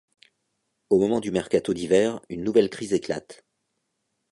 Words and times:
Au 0.89 0.97
moment 0.97 1.19
du 1.19 1.29
mercato 1.29 1.75
d'hiver, 1.75 2.21
une 2.29 2.43
nouvelle 2.43 2.71
crise 2.71 2.91
éclate. 2.93 3.45